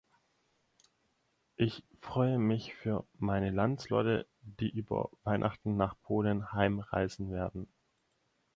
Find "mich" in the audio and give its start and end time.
2.39-2.73